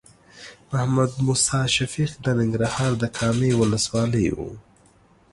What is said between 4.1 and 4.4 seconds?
و.